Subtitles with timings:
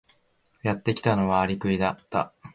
[0.63, 2.33] やってきたのはアリクイだった。